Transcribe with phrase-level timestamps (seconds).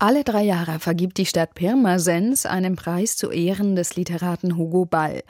[0.00, 5.22] alle drei Jahre vergibt die Stadt Pirmasens einen Preis zu Ehren des Literaten Hugo Ball.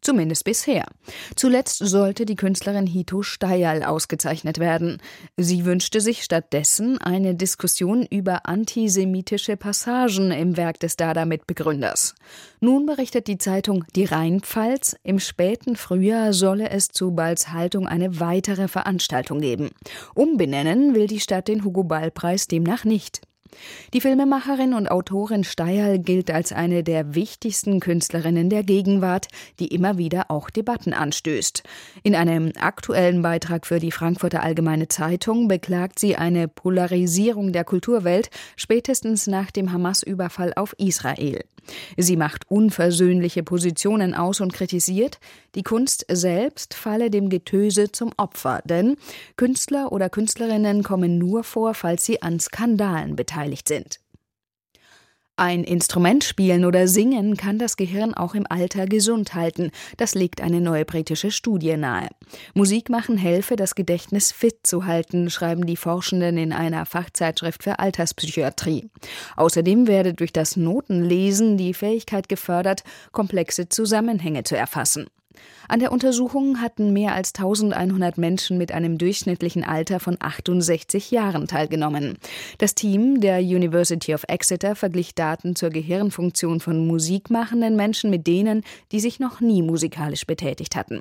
[0.00, 0.86] Zumindest bisher.
[1.36, 5.00] Zuletzt sollte die Künstlerin Hito Steyerl ausgezeichnet werden.
[5.36, 12.14] Sie wünschte sich stattdessen eine Diskussion über antisemitische Passagen im Werk des Dada-Mitbegründers.
[12.60, 18.18] Nun berichtet die Zeitung Die Rheinpfalz, im späten Frühjahr solle es zu Balls Haltung eine
[18.18, 19.70] weitere Veranstaltung geben.
[20.14, 23.20] Umbenennen will die Stadt den Hugo Ball-Preis demnach nicht.
[23.92, 29.28] Die Filmemacherin und Autorin Steierl gilt als eine der wichtigsten Künstlerinnen der Gegenwart,
[29.58, 31.62] die immer wieder auch Debatten anstößt.
[32.02, 38.30] In einem aktuellen Beitrag für die Frankfurter Allgemeine Zeitung beklagt sie eine Polarisierung der Kulturwelt
[38.56, 41.44] spätestens nach dem Hamas-Überfall auf Israel.
[41.96, 45.18] Sie macht unversöhnliche Positionen aus und kritisiert,
[45.54, 48.96] die Kunst selbst falle dem Getöse zum Opfer, denn
[49.36, 54.00] Künstler oder Künstlerinnen kommen nur vor, falls sie an Skandalen beteiligt sind.
[55.38, 59.70] Ein Instrument spielen oder singen kann das Gehirn auch im Alter gesund halten.
[59.98, 62.08] Das legt eine neue britische Studie nahe.
[62.54, 67.78] Musik machen helfe, das Gedächtnis fit zu halten, schreiben die Forschenden in einer Fachzeitschrift für
[67.78, 68.88] Alterspsychiatrie.
[69.36, 75.06] Außerdem werde durch das Notenlesen die Fähigkeit gefördert, komplexe Zusammenhänge zu erfassen.
[75.68, 81.48] An der Untersuchung hatten mehr als 1100 Menschen mit einem durchschnittlichen Alter von 68 Jahren
[81.48, 82.18] teilgenommen.
[82.58, 88.62] Das Team der University of Exeter verglich Daten zur Gehirnfunktion von musikmachenden Menschen mit denen,
[88.92, 91.00] die sich noch nie musikalisch betätigt hatten.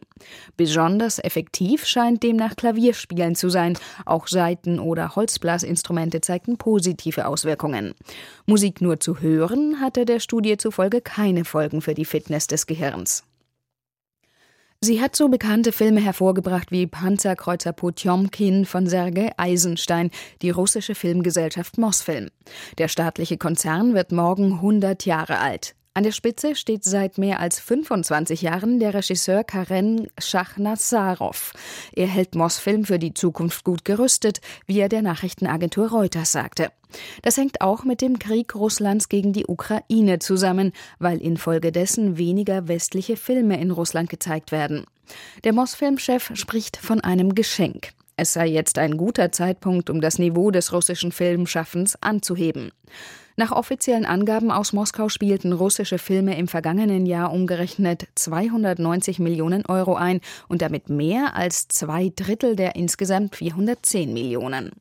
[0.58, 3.78] Besonders effektiv scheint demnach Klavierspielen zu sein.
[4.06, 7.94] Auch Saiten- oder Holzblasinstrumente zeigten positive Auswirkungen.
[8.45, 13.23] Musik nur zu hören hatte der Studie zufolge keine Folgen für die Fitness des Gehirns.
[14.86, 20.11] Sie hat so bekannte Filme hervorgebracht wie Panzerkreuzer Potjomkin von Sergei Eisenstein,
[20.44, 22.30] die russische Filmgesellschaft Mosfilm.
[22.78, 25.74] Der staatliche Konzern wird morgen 100 Jahre alt.
[25.97, 31.53] An der Spitze steht seit mehr als 25 Jahren der Regisseur Karen Schachnassarov.
[31.95, 36.67] Er hält Mosfilm für die Zukunft gut gerüstet, wie er der Nachrichtenagentur Reuters sagte.
[37.22, 43.16] Das hängt auch mit dem Krieg Russlands gegen die Ukraine zusammen, weil infolgedessen weniger westliche
[43.16, 44.83] Filme in Russland gezeigt werden.
[45.45, 47.91] Der Mosfilm-Chef spricht von einem Geschenk.
[48.17, 52.73] Es sei jetzt ein guter Zeitpunkt, um das Niveau des russischen Filmschaffens anzuheben.
[53.38, 59.96] Nach offiziellen Angaben aus Moskau spielten russische Filme im vergangenen Jahr umgerechnet 290 Millionen Euro
[59.96, 64.72] ein und damit mehr als zwei Drittel der insgesamt 410 Millionen.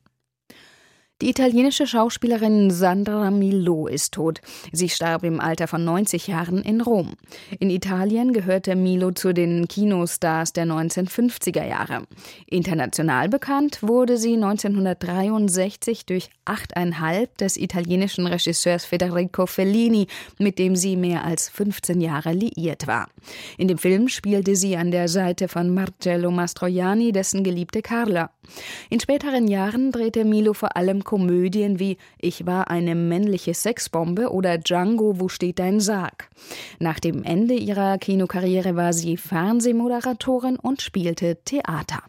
[1.21, 4.41] Die italienische Schauspielerin Sandra Milo ist tot.
[4.73, 7.13] Sie starb im Alter von 90 Jahren in Rom.
[7.57, 12.05] In Italien gehörte Milo zu den Kinostars der 1950er Jahre.
[12.47, 20.97] International bekannt wurde sie 1963 durch Achteinhalb des italienischen Regisseurs Federico Fellini, mit dem sie
[20.97, 23.07] mehr als 15 Jahre liiert war.
[23.57, 28.31] In dem Film spielte sie an der Seite von Marcello Mastroianni, dessen Geliebte Carla.
[28.89, 34.57] In späteren Jahren drehte Milo vor allem Komödien wie Ich war eine männliche Sexbombe oder
[34.57, 36.29] Django, wo steht dein Sarg?
[36.79, 42.03] Nach dem Ende ihrer Kinokarriere war sie Fernsehmoderatorin und spielte Theater.